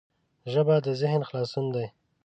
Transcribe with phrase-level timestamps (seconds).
[0.51, 1.85] ژبه د ذهن خلاصون دی